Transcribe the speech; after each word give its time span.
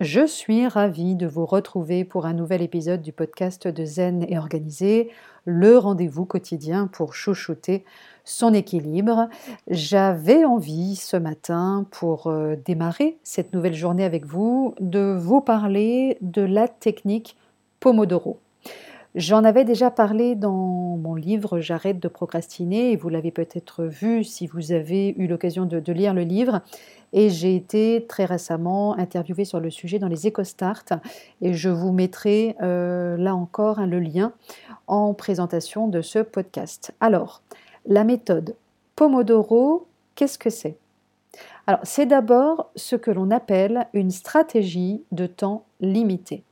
Je 0.00 0.26
suis 0.26 0.68
ravie 0.68 1.14
de 1.14 1.26
vous 1.26 1.46
retrouver 1.46 2.04
pour 2.04 2.26
un 2.26 2.34
nouvel 2.34 2.60
épisode 2.60 3.00
du 3.00 3.12
podcast 3.12 3.66
de 3.66 3.84
Zen 3.86 4.26
et 4.28 4.36
Organisé, 4.36 5.10
le 5.46 5.78
rendez-vous 5.78 6.26
quotidien 6.26 6.86
pour 6.86 7.14
chouchouter 7.14 7.82
son 8.22 8.52
équilibre. 8.52 9.30
J'avais 9.70 10.44
envie 10.44 10.96
ce 10.96 11.16
matin, 11.16 11.86
pour 11.92 12.26
euh, 12.26 12.56
démarrer 12.62 13.16
cette 13.22 13.54
nouvelle 13.54 13.72
journée 13.72 14.04
avec 14.04 14.26
vous, 14.26 14.74
de 14.80 15.16
vous 15.18 15.40
parler 15.40 16.18
de 16.20 16.42
la 16.42 16.68
technique 16.68 17.34
Pomodoro. 17.80 18.38
J'en 19.16 19.44
avais 19.44 19.64
déjà 19.64 19.90
parlé 19.90 20.34
dans 20.34 20.98
mon 20.98 21.14
livre 21.14 21.58
J'arrête 21.58 21.98
de 21.98 22.06
procrastiner 22.06 22.92
et 22.92 22.96
vous 22.96 23.08
l'avez 23.08 23.30
peut-être 23.30 23.84
vu 23.84 24.24
si 24.24 24.46
vous 24.46 24.72
avez 24.72 25.14
eu 25.16 25.26
l'occasion 25.26 25.64
de, 25.64 25.90
lire 25.90 26.12
le 26.12 26.20
livre. 26.20 26.60
Et 27.14 27.30
j'ai 27.30 27.56
été 27.56 28.04
très 28.10 28.26
récemment 28.26 28.94
interviewée 28.98 29.46
sur 29.46 29.58
le 29.58 29.70
sujet 29.70 29.98
dans 29.98 30.08
les 30.08 30.26
EcoStart 30.26 30.84
et 31.40 31.54
je 31.54 31.70
vous 31.70 31.92
mettrai 31.92 32.56
euh, 32.60 33.16
là 33.16 33.34
encore 33.34 33.78
hein, 33.78 33.86
le 33.86 34.00
lien 34.00 34.34
en 34.86 35.14
présentation 35.14 35.88
de 35.88 36.02
ce 36.02 36.18
podcast. 36.18 36.92
Alors, 37.00 37.40
la 37.86 38.04
méthode 38.04 38.54
Pomodoro, 38.96 39.86
qu'est-ce 40.14 40.36
que 40.36 40.50
c'est? 40.50 40.76
Alors, 41.66 41.80
c'est 41.84 42.04
d'abord 42.04 42.70
ce 42.76 42.96
que 42.96 43.10
l'on 43.10 43.30
appelle 43.30 43.86
une 43.94 44.10
stratégie 44.10 45.02
de 45.10 45.26
temps 45.26 45.64
limité. 45.80 46.42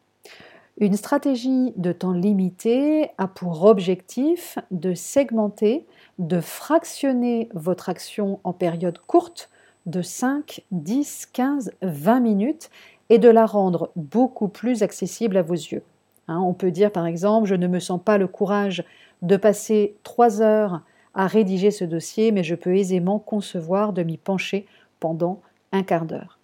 Une 0.78 0.96
stratégie 0.96 1.73
de 1.77 1.92
temps 1.92 2.12
limité 2.12 3.10
a 3.16 3.28
pour 3.28 3.65
objectif 3.65 4.59
de 4.73 4.92
segmenter, 4.92 5.87
de 6.19 6.41
fractionner 6.41 7.48
votre 7.55 7.88
action 7.88 8.41
en 8.42 8.52
périodes 8.52 8.98
courtes 9.06 9.51
de 9.87 10.02
5, 10.02 10.65
10, 10.73 11.27
15, 11.32 11.73
20 11.82 12.18
minutes 12.18 12.70
et 13.09 13.18
de 13.18 13.29
la 13.29 13.46
rendre 13.46 13.92
beaucoup 13.95 14.48
plus 14.48 14.82
accessible 14.82 15.37
à 15.37 15.42
vos 15.42 15.55
yeux. 15.55 15.84
Hein, 16.27 16.41
on 16.41 16.55
peut 16.55 16.73
dire 16.73 16.90
par 16.90 17.06
exemple, 17.06 17.46
je 17.46 17.54
ne 17.54 17.68
me 17.68 17.79
sens 17.79 18.01
pas 18.04 18.18
le 18.18 18.27
courage 18.27 18.82
de 19.23 19.37
passer 19.37 19.95
3 20.02 20.43
heures 20.43 20.80
à 21.15 21.29
rédiger 21.29 21.71
ce 21.71 21.84
dossier, 21.84 22.32
mais 22.32 22.43
je 22.43 22.56
peux 22.56 22.74
aisément 22.74 23.21
concevoir 23.21 23.93
de 23.93 24.02
m'y 24.02 24.16
pencher 24.16 24.66
pendant 24.99 25.40
un 25.71 25.84
quart 25.84 26.04
d'heure 26.04 26.40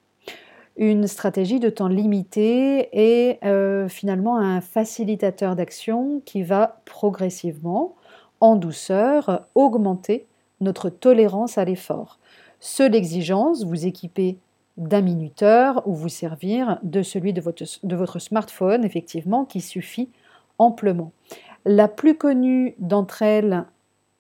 une 0.80 1.06
stratégie 1.06 1.60
de 1.60 1.68
temps 1.68 1.88
limité 1.88 2.88
est 2.92 3.44
euh, 3.44 3.86
finalement 3.86 4.38
un 4.38 4.62
facilitateur 4.62 5.54
d'action 5.54 6.22
qui 6.24 6.42
va 6.42 6.80
progressivement, 6.86 7.96
en 8.40 8.56
douceur, 8.56 9.46
augmenter 9.54 10.26
notre 10.62 10.88
tolérance 10.88 11.58
à 11.58 11.66
l'effort. 11.66 12.18
Seule 12.60 12.94
exigence, 12.94 13.64
vous 13.64 13.86
équiper 13.86 14.38
d'un 14.78 15.02
minuteur 15.02 15.86
ou 15.86 15.92
vous 15.92 16.08
servir 16.08 16.78
de 16.82 17.02
celui 17.02 17.34
de 17.34 17.96
votre 17.96 18.18
smartphone, 18.18 18.82
effectivement, 18.82 19.44
qui 19.44 19.60
suffit 19.60 20.08
amplement. 20.56 21.12
La 21.66 21.88
plus 21.88 22.16
connue 22.16 22.74
d'entre 22.78 23.20
elles 23.20 23.64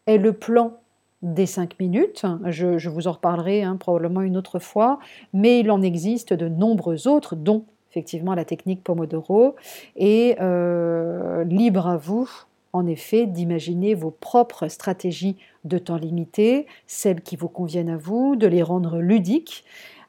est 0.06 0.18
le 0.18 0.34
plan 0.34 0.74
des 1.22 1.46
5 1.46 1.78
minutes. 1.78 2.24
Je, 2.46 2.88
vous 2.88 3.08
en 3.08 3.12
reparlerai 3.12 3.62
hein, 3.62 3.76
probablement 3.76 4.22
une 4.22 4.36
autre 4.36 4.58
fois, 4.58 4.98
mais 5.32 5.60
il 5.60 5.70
en 5.70 5.82
existe 5.82 6.32
de 6.32 6.48
nombreux 6.48 7.08
autres, 7.08 7.36
dont 7.36 7.64
effectivement 7.90 8.34
la 8.34 8.44
technique 8.44 8.82
Pomodoro. 8.82 9.56
Et 9.96 10.36
euh, 10.40 11.44
libre 11.44 11.86
à 11.86 11.96
vous, 11.96 12.30
en 12.72 12.86
effet, 12.86 13.26
d'imaginer 13.26 13.94
vos 13.94 14.10
propres 14.10 14.68
stratégies 14.68 15.36
de 15.64 15.78
temps 15.78 15.96
limité, 15.96 16.66
celles 16.86 17.20
qui 17.20 17.36
vous 17.36 17.48
conviennent 17.48 17.90
à 17.90 17.96
vous, 17.96 18.36
de 18.36 18.46
les 18.46 18.62
rendre 18.62 18.98
ludiques, 18.98 19.64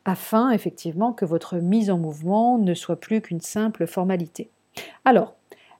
afin 0.06 0.52
effectivement 0.52 1.14
que 1.14 1.26
votre 1.26 1.58
mise 1.58 1.92
en 1.92 1.98
mouvement 1.98 2.58
ne 2.58 2.74
soit 2.74 2.96
plus 2.96 3.22
qu'une 3.22 3.42
simple 3.42 3.86
formalité. 3.86 4.50
Alors, 5.06 5.36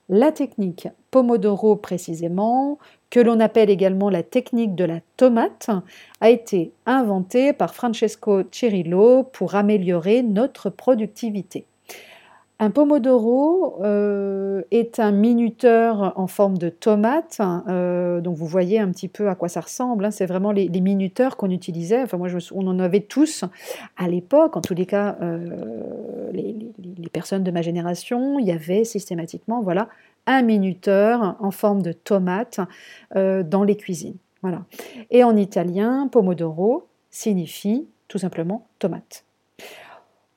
la 0.08 0.32
technique 0.32 0.88
Pomodoro 1.10 1.76
précisément, 1.76 2.78
que 3.12 3.20
l'on 3.20 3.40
appelle 3.40 3.68
également 3.68 4.08
la 4.08 4.22
technique 4.22 4.74
de 4.74 4.84
la 4.84 5.00
tomate, 5.18 5.68
a 6.22 6.30
été 6.30 6.72
inventée 6.86 7.52
par 7.52 7.74
Francesco 7.74 8.42
Cirillo 8.50 9.24
pour 9.24 9.54
améliorer 9.54 10.22
notre 10.22 10.70
productivité. 10.70 11.66
Un 12.58 12.70
pomodoro 12.70 13.82
euh, 13.82 14.62
est 14.70 14.98
un 14.98 15.10
minuteur 15.10 16.14
en 16.16 16.26
forme 16.26 16.56
de 16.56 16.70
tomate, 16.70 17.38
euh, 17.68 18.22
donc 18.22 18.36
vous 18.36 18.46
voyez 18.46 18.78
un 18.78 18.88
petit 18.90 19.08
peu 19.08 19.28
à 19.28 19.34
quoi 19.34 19.48
ça 19.48 19.60
ressemble. 19.60 20.06
Hein. 20.06 20.10
c'est 20.10 20.26
vraiment 20.26 20.52
les, 20.52 20.68
minuteurs 20.80 21.36
qu'on 21.36 21.50
utilisait. 21.50 22.02
Enfin 22.02 22.16
moi, 22.16 22.28
on 22.54 22.66
en 22.66 22.78
avait 22.78 23.00
tous 23.00 23.44
à 23.98 24.08
l'époque. 24.08 24.56
En 24.56 24.62
tous 24.62 24.74
les 24.74 24.86
cas, 24.86 25.18
euh, 25.20 26.30
les, 26.32 26.72
personnes 27.12 27.42
de 27.42 27.50
ma 27.50 27.60
génération, 27.60 28.38
il 28.38 28.46
y 28.46 28.52
avait 28.52 28.84
systématiquement, 28.84 29.60
voilà, 29.60 29.88
un 30.26 30.42
minuteur 30.42 31.36
en 31.40 31.50
forme 31.50 31.82
de 31.82 31.92
tomate 31.92 32.60
euh, 33.16 33.42
dans 33.42 33.64
les 33.64 33.76
cuisines. 33.76 34.16
Voilà. 34.42 34.64
Et 35.10 35.24
en 35.24 35.36
italien, 35.36 36.08
pomodoro 36.08 36.88
signifie 37.10 37.86
tout 38.08 38.18
simplement 38.18 38.66
tomate. 38.78 39.24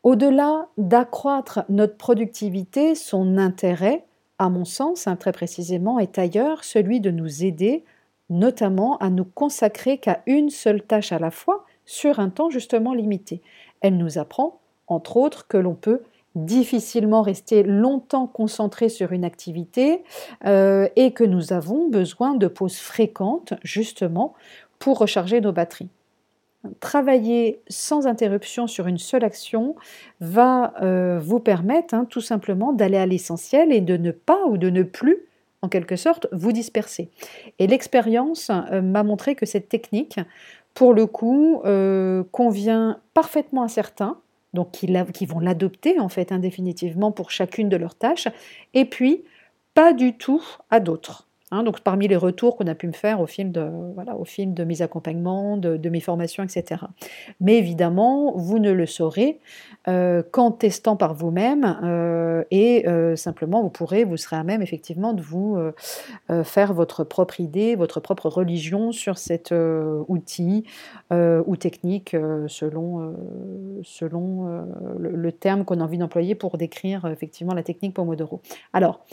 Au-delà 0.03 0.67
d'accroître 0.77 1.63
notre 1.67 1.97
productivité, 1.97 2.93
son 2.93 3.37
intérêt, 3.37 4.05
à 4.37 4.49
mon 4.49 4.65
sens, 4.65 5.07
hein, 5.07 5.15
très 5.15 5.31
précisément, 5.31 5.97
est 5.97 6.19
ailleurs, 6.19 6.63
celui 6.63 6.99
de 6.99 7.09
nous 7.09 7.43
aider 7.43 7.83
notamment 8.29 8.97
à 8.97 9.09
nous 9.09 9.25
consacrer 9.25 9.97
qu'à 9.97 10.21
une 10.25 10.49
seule 10.49 10.81
tâche 10.81 11.11
à 11.11 11.19
la 11.19 11.31
fois 11.31 11.65
sur 11.85 12.19
un 12.19 12.29
temps 12.29 12.49
justement 12.49 12.93
limité. 12.93 13.41
Elle 13.81 13.97
nous 13.97 14.17
apprend, 14.17 14.59
entre 14.87 15.17
autres, 15.17 15.47
que 15.47 15.57
l'on 15.57 15.75
peut 15.75 16.01
difficilement 16.35 17.21
rester 17.21 17.63
longtemps 17.63 18.27
concentré 18.27 18.89
sur 18.89 19.13
une 19.13 19.23
activité 19.23 20.03
euh, 20.45 20.87
et 20.95 21.11
que 21.11 21.23
nous 21.23 21.53
avons 21.53 21.87
besoin 21.87 22.35
de 22.35 22.47
pauses 22.47 22.77
fréquentes 22.77 23.53
justement 23.63 24.33
pour 24.77 24.99
recharger 24.99 25.39
nos 25.41 25.53
batteries. 25.53 25.89
Travailler 26.79 27.61
sans 27.69 28.07
interruption 28.07 28.67
sur 28.67 28.87
une 28.87 28.97
seule 28.97 29.23
action 29.23 29.75
va 30.19 30.73
euh, 30.81 31.19
vous 31.19 31.39
permettre 31.39 31.93
hein, 31.93 32.05
tout 32.09 32.21
simplement 32.21 32.73
d'aller 32.73 32.97
à 32.97 33.05
l'essentiel 33.05 33.71
et 33.71 33.81
de 33.81 33.97
ne 33.97 34.11
pas 34.11 34.45
ou 34.47 34.57
de 34.57 34.69
ne 34.69 34.83
plus 34.83 35.19
en 35.61 35.69
quelque 35.69 35.95
sorte 35.95 36.27
vous 36.31 36.51
disperser. 36.51 37.09
Et 37.59 37.67
l'expérience 37.67 38.49
euh, 38.49 38.81
m'a 38.81 39.03
montré 39.03 39.35
que 39.35 39.45
cette 39.45 39.69
technique, 39.69 40.19
pour 40.73 40.93
le 40.93 41.05
coup, 41.05 41.61
convient 42.33 42.99
parfaitement 43.13 43.63
à 43.63 43.69
certains, 43.69 44.17
donc 44.55 44.71
qui, 44.71 45.25
vont 45.27 45.39
l'adopter 45.39 45.99
en 45.99 46.09
fait 46.09 46.31
indéfinitivement 46.31 47.11
pour 47.11 47.29
chacune 47.29 47.69
de 47.69 47.77
leurs 47.77 47.95
tâches, 47.95 48.27
et 48.73 48.85
puis 48.85 49.23
pas 49.75 49.93
du 49.93 50.17
tout 50.17 50.43
à 50.71 50.79
d'autres. 50.79 51.27
Hein. 51.55 51.63
donc 51.63 51.79
parmi 51.79 52.07
les 52.07 52.15
retours 52.15 52.57
qu'on 52.57 52.67
a 52.67 52.75
pu 52.75 52.87
me 52.87 52.91
faire 52.93 53.21
au 53.21 53.27
fil 53.27 53.51
de, 53.51 53.69
voilà, 53.93 54.15
au 54.15 54.25
film 54.25 54.53
de 54.53 54.63
mes 54.63 54.81
accompagnements, 54.81 55.57
de, 55.57 55.89
mes 55.89 55.99
formations, 55.99 56.43
etc. 56.43 56.81
Mais 57.39 57.57
évidemment, 57.57 58.33
vous 58.35 58.59
ne 58.59 58.71
le 58.71 58.85
saurez 58.85 59.39
euh, 59.87 60.21
qu'en 60.31 60.51
testant 60.51 60.95
par 60.95 61.13
vous-même 61.13 61.79
euh, 61.83 62.43
et 62.51 62.87
euh, 62.87 63.15
simplement 63.15 63.61
vous 63.61 63.69
pourrez, 63.69 64.03
vous 64.03 64.17
serez 64.17 64.35
à 64.35 64.43
même 64.43 64.61
effectivement 64.61 65.13
de 65.13 65.21
vous 65.21 65.57
faire 66.43 66.73
votre 66.73 67.03
propre 67.03 67.39
idée, 67.39 67.75
votre 67.75 67.99
propre 67.99 68.27
religion 68.29 68.91
sur 68.91 69.17
cet 69.17 69.53
outil 70.07 70.65
ou 71.11 71.55
technique 71.55 72.15
selon, 72.47 73.15
selon 73.83 74.65
le, 74.97 75.11
le, 75.11 75.31
terme 75.31 75.65
qu'on 75.65 75.79
a 75.79 75.83
envie 75.83 75.97
d'employer 75.97 76.35
pour 76.35 76.57
décrire 76.57 77.05
effectivement 77.07 77.53
la 77.53 77.63
technique 77.63 77.93
Pomodoro. 77.93 78.41
Alors, 78.73 79.05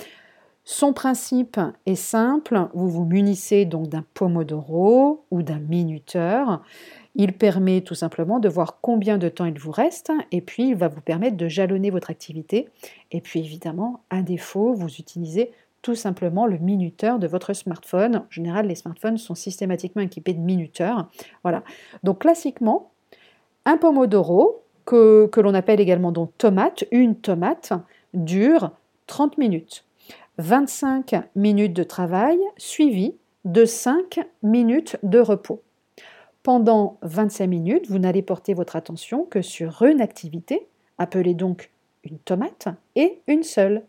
son 0.65 0.93
principe 0.93 1.59
est 1.87 1.97
simple, 1.97 2.69
vous 2.73 2.89
vous 2.89 3.05
munissez 3.05 3.65
donc 3.65 3.89
d'un 3.89 4.05
pomodoro 4.15 5.25
ou 5.31 5.43
d'un 5.43 5.59
minuteur. 5.59 6.62
Il 7.17 7.33
permet 7.33 7.81
tout 7.81 7.97
simplement 7.97 8.39
de 8.39 8.49
voir 8.49 8.78
combien 8.81 9.19
de 9.19 9.28
temps 9.28 9.45
il 9.45 9.59
vous 9.59 9.73
reste 9.73 10.12
et 10.31 10.41
puis 10.41 10.69
il 10.69 10.77
va 10.77 10.89
vous 10.89 11.00
permettre 11.00 11.37
de 11.37 11.49
jalonner 11.49 11.91
votre 11.91 12.11
activité. 12.11 12.69
Et 13.11 13.20
puis 13.20 13.41
évidemment, 13.41 14.05
à 14.09 14.23
défaut, 14.23 14.73
vous 14.73 14.88
utilisez 14.88 15.50
tout 15.82 15.97
simplement 15.97 16.47
le 16.47 16.59
minuteur 16.59 17.19
de 17.19 17.26
votre 17.26 17.55
smartphone. 17.55 18.17
En 18.17 18.26
général, 18.31 18.69
les 18.69 18.76
smartphones 18.76 19.19
sont 19.19 19.35
systématiquement 19.35 20.03
équipés 20.03 20.32
de 20.32 20.41
minuteurs. 20.41 21.11
Voilà. 21.43 21.65
Donc 22.05 22.20
classiquement, 22.20 22.93
un 23.65 23.76
pomodoro, 23.76 24.62
que, 24.85 25.26
que 25.26 25.41
l'on 25.41 25.55
appelle 25.55 25.81
également 25.81 26.12
donc 26.12 26.32
tomate, 26.38 26.85
une 26.91 27.17
tomate, 27.17 27.73
dure 28.15 28.70
30 29.06 29.38
minutes. 29.38 29.85
25 30.38 31.14
minutes 31.37 31.75
de 31.75 31.82
travail 31.82 32.38
suivies 32.56 33.17
de 33.44 33.64
5 33.64 34.20
minutes 34.43 34.96
de 35.02 35.19
repos. 35.19 35.62
Pendant 36.43 36.99
25 37.02 37.46
minutes, 37.46 37.88
vous 37.88 37.99
n'allez 37.99 38.23
porter 38.23 38.55
votre 38.55 38.76
attention 38.76 39.25
que 39.25 39.43
sur 39.43 39.82
une 39.82 40.00
activité, 40.00 40.67
appelée 40.99 41.34
donc 41.34 41.70
une 42.05 42.19
tomate, 42.19 42.69
et 42.96 43.20
une 43.26 43.43
seule. 43.43 43.82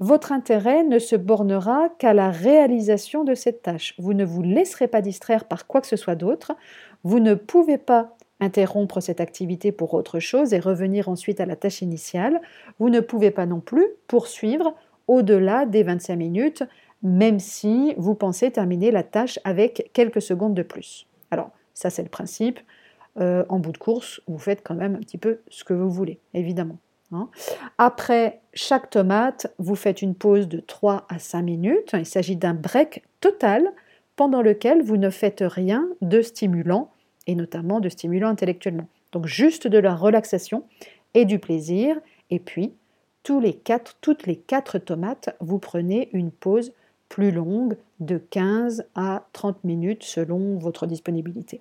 Votre 0.00 0.32
intérêt 0.32 0.84
ne 0.84 0.98
se 0.98 1.16
bornera 1.16 1.88
qu'à 1.98 2.12
la 2.12 2.30
réalisation 2.30 3.24
de 3.24 3.34
cette 3.34 3.62
tâche. 3.62 3.94
Vous 3.98 4.14
ne 4.14 4.24
vous 4.24 4.42
laisserez 4.42 4.86
pas 4.86 5.00
distraire 5.00 5.44
par 5.44 5.66
quoi 5.66 5.80
que 5.80 5.86
ce 5.86 5.96
soit 5.96 6.14
d'autre. 6.14 6.52
Vous 7.04 7.20
ne 7.20 7.34
pouvez 7.34 7.78
pas 7.78 8.16
interrompre 8.40 9.00
cette 9.00 9.20
activité 9.20 9.72
pour 9.72 9.94
autre 9.94 10.20
chose 10.20 10.52
et 10.52 10.60
revenir 10.60 11.08
ensuite 11.08 11.40
à 11.40 11.46
la 11.46 11.56
tâche 11.56 11.82
initiale. 11.82 12.40
Vous 12.78 12.90
ne 12.90 13.00
pouvez 13.00 13.30
pas 13.30 13.46
non 13.46 13.60
plus 13.60 13.86
poursuivre 14.06 14.74
au-delà 15.08 15.66
des 15.66 15.82
25 15.82 16.16
minutes, 16.16 16.62
même 17.02 17.38
si 17.40 17.94
vous 17.96 18.14
pensez 18.14 18.50
terminer 18.50 18.90
la 18.90 19.02
tâche 19.02 19.38
avec 19.44 19.90
quelques 19.92 20.22
secondes 20.22 20.54
de 20.54 20.62
plus. 20.62 21.06
Alors, 21.30 21.50
ça 21.74 21.90
c'est 21.90 22.02
le 22.02 22.08
principe. 22.08 22.60
Euh, 23.18 23.44
en 23.48 23.58
bout 23.58 23.72
de 23.72 23.78
course, 23.78 24.20
vous 24.28 24.38
faites 24.38 24.62
quand 24.62 24.74
même 24.74 24.94
un 24.94 25.00
petit 25.00 25.18
peu 25.18 25.40
ce 25.48 25.64
que 25.64 25.74
vous 25.74 25.90
voulez, 25.90 26.20
évidemment. 26.34 26.78
Hein. 27.12 27.28
Après 27.78 28.40
chaque 28.52 28.90
tomate, 28.90 29.52
vous 29.58 29.74
faites 29.74 30.02
une 30.02 30.14
pause 30.14 30.46
de 30.48 30.60
3 30.60 31.06
à 31.08 31.18
5 31.18 31.42
minutes. 31.42 31.90
Il 31.94 32.06
s'agit 32.06 32.36
d'un 32.36 32.54
break 32.54 33.02
total 33.20 33.72
pendant 34.16 34.42
lequel 34.42 34.82
vous 34.82 34.96
ne 34.96 35.10
faites 35.10 35.42
rien 35.46 35.88
de 36.00 36.22
stimulant, 36.22 36.90
et 37.26 37.34
notamment 37.34 37.80
de 37.80 37.88
stimulant 37.88 38.28
intellectuellement. 38.28 38.88
Donc 39.12 39.26
juste 39.26 39.66
de 39.66 39.78
la 39.78 39.94
relaxation 39.94 40.64
et 41.14 41.24
du 41.24 41.38
plaisir. 41.38 41.96
Et 42.30 42.40
puis, 42.40 42.74
quatre, 43.62 43.96
toutes 44.00 44.26
les 44.26 44.36
4 44.36 44.78
tomates, 44.78 45.36
vous 45.40 45.58
prenez 45.58 46.08
une 46.12 46.30
pause 46.30 46.72
plus 47.08 47.30
longue 47.30 47.76
de 48.00 48.18
15 48.18 48.86
à 48.94 49.26
30 49.32 49.64
minutes 49.64 50.02
selon 50.02 50.58
votre 50.58 50.86
disponibilité. 50.86 51.60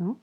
Hein. 0.00 0.16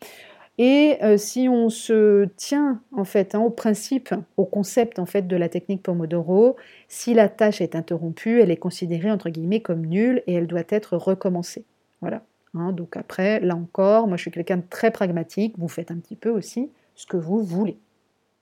Et 0.57 0.97
euh, 1.03 1.18
si 1.18 1.47
on 1.47 1.69
se 1.69 2.25
tient 2.35 2.81
en 2.91 3.03
fait 3.03 3.35
hein, 3.35 3.39
au 3.41 3.51
principe, 3.51 4.13
au 4.38 4.45
concept 4.45 4.97
en 4.97 5.06
fait 5.06 5.27
de 5.27 5.35
la 5.35 5.50
technique 5.50 5.83
Pomodoro, 5.83 6.56
si 6.88 7.13
la 7.13 7.29
tâche 7.29 7.62
est 7.62 7.75
interrompue, 7.75 8.41
elle 8.41 8.50
est 8.50 8.57
considérée 8.57 9.12
entre 9.12 9.29
guillemets 9.29 9.62
comme 9.62 9.85
nulle 9.85 10.24
et 10.25 10.33
elle 10.33 10.47
doit 10.47 10.63
être 10.69 10.97
recommencée. 10.97 11.63
Voilà. 12.01 12.24
Hein. 12.56 12.71
donc 12.71 12.97
après, 12.97 13.39
là 13.41 13.56
encore, 13.56 14.07
moi 14.07 14.18
je 14.18 14.21
suis 14.21 14.31
quelqu'un 14.31 14.57
de 14.57 14.63
très 14.68 14.89
pragmatique. 14.89 15.53
Vous 15.57 15.68
faites 15.68 15.91
un 15.91 15.97
petit 15.97 16.15
peu 16.15 16.29
aussi 16.29 16.71
ce 16.95 17.06
que 17.06 17.18
vous 17.18 17.44
voulez. 17.44 17.77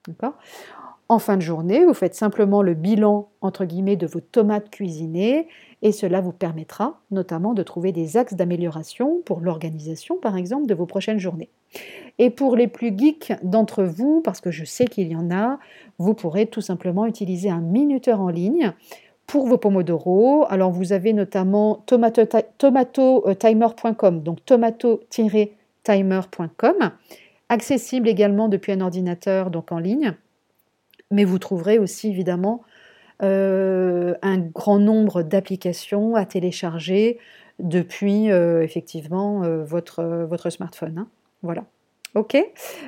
D'accord? 0.07 0.37
En 1.07 1.19
fin 1.19 1.37
de 1.37 1.41
journée, 1.41 1.85
vous 1.85 1.93
faites 1.93 2.15
simplement 2.15 2.63
le 2.63 2.73
bilan 2.73 3.29
entre 3.41 3.65
guillemets 3.65 3.95
de 3.95 4.07
vos 4.07 4.21
tomates 4.21 4.71
cuisinées 4.71 5.47
et 5.83 5.91
cela 5.91 6.19
vous 6.19 6.31
permettra 6.31 6.99
notamment 7.11 7.53
de 7.53 7.61
trouver 7.61 7.91
des 7.91 8.17
axes 8.17 8.33
d'amélioration 8.33 9.21
pour 9.23 9.39
l'organisation 9.39 10.17
par 10.17 10.35
exemple 10.35 10.65
de 10.65 10.73
vos 10.73 10.87
prochaines 10.87 11.19
journées. 11.19 11.49
Et 12.17 12.31
pour 12.31 12.55
les 12.55 12.67
plus 12.67 12.91
geeks 12.97 13.33
d'entre 13.43 13.83
vous, 13.83 14.21
parce 14.23 14.41
que 14.41 14.49
je 14.49 14.65
sais 14.65 14.85
qu'il 14.85 15.09
y 15.09 15.15
en 15.15 15.29
a, 15.29 15.59
vous 15.99 16.15
pourrez 16.15 16.47
tout 16.47 16.61
simplement 16.61 17.05
utiliser 17.05 17.51
un 17.51 17.61
minuteur 17.61 18.19
en 18.19 18.29
ligne 18.29 18.73
pour 19.27 19.45
vos 19.45 19.59
pomodoro. 19.59 20.45
Alors 20.49 20.71
vous 20.71 20.91
avez 20.91 21.13
notamment 21.13 21.83
tomatotimer.com, 21.85 24.23
donc 24.23 24.43
tomato-timer.com, 24.45 26.91
accessible 27.49 28.07
également 28.07 28.47
depuis 28.47 28.71
un 28.71 28.81
ordinateur 28.81 29.51
donc 29.51 29.71
en 29.71 29.77
ligne 29.77 30.15
mais 31.11 31.23
vous 31.23 31.39
trouverez 31.39 31.79
aussi 31.79 32.09
évidemment 32.09 32.63
euh, 33.23 34.13
un 34.21 34.37
grand 34.37 34.79
nombre 34.79 35.23
d'applications 35.23 36.15
à 36.15 36.25
télécharger 36.25 37.19
depuis 37.59 38.29
euh, 38.31 38.61
effectivement 38.61 39.43
euh, 39.43 39.63
votre, 39.63 40.49
smartphone. 40.49 40.97
Hein. 40.97 41.07
Voilà. 41.41 41.65
Ok 42.15 42.37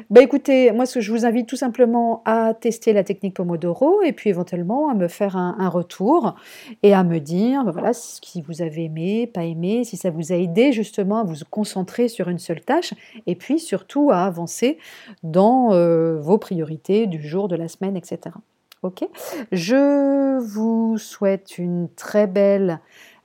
Bah 0.09 0.21
écoutez, 0.21 0.71
moi 0.71 0.85
ce 0.85 0.95
que 0.95 1.01
je 1.01 1.11
vous 1.11 1.25
invite 1.25 1.49
tout 1.49 1.57
simplement 1.57 2.21
à 2.23 2.53
tester 2.53 2.93
la 2.93 3.03
technique 3.03 3.33
Pomodoro 3.33 4.01
et 4.01 4.13
puis 4.13 4.29
éventuellement 4.29 4.89
à 4.89 4.93
me 4.93 5.09
faire 5.09 5.35
un, 5.35 5.67
retour 5.67 6.35
et 6.81 6.93
à 6.93 7.03
me 7.03 7.19
dire 7.19 7.65
bah, 7.65 7.71
voilà 7.71 7.91
si 7.91 8.41
vous 8.41 8.61
avez 8.61 8.85
aimé, 8.85 9.27
pas 9.27 9.43
aimé, 9.43 9.83
si 9.83 9.97
ça 9.97 10.11
vous 10.11 10.31
a 10.31 10.35
aidé 10.35 10.71
justement 10.71 11.17
à 11.17 11.23
vous 11.25 11.35
concentrer 11.49 12.07
sur 12.07 12.29
une 12.29 12.39
seule 12.39 12.61
tâche 12.61 12.93
et 13.25 13.35
puis 13.35 13.59
surtout 13.59 14.11
à 14.11 14.19
avancer 14.19 14.77
dans 15.23 15.73
euh, 15.73 16.17
vos 16.21 16.37
priorités 16.37 17.05
du 17.05 17.21
jour, 17.21 17.49
de 17.49 17.57
la 17.57 17.67
semaine, 17.67 17.97
etc. 17.97 18.33
Ok 18.81 19.05
Je 19.51 20.39
vous 20.39 20.97
souhaite 20.97 21.57
une 21.57 21.89
très 21.97 22.27
belle 22.27 22.79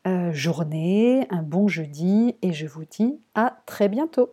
euh, 0.08 0.32
journée, 0.32 1.28
un 1.31 1.43
bon 1.43 1.69
jeudi 1.69 2.34
et 2.43 2.52
je 2.52 2.66
vous 2.66 2.84
dis 2.90 3.20
à 3.37 3.58
très 3.66 3.88
bientôt. 3.88 4.31